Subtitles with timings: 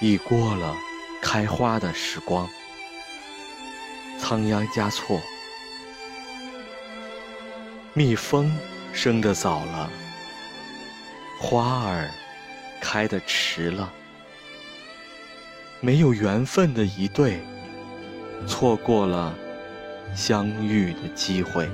[0.00, 0.76] 已过了
[1.22, 2.48] 开花的时光。
[4.18, 5.20] 仓央嘉措
[7.92, 8.50] 蜜蜂
[8.92, 9.90] 生的早了
[11.38, 12.10] 花儿
[12.80, 13.92] 开的迟了
[15.80, 17.40] 没有缘分的一对
[18.46, 19.34] 错过了
[20.14, 21.68] 相遇的机会。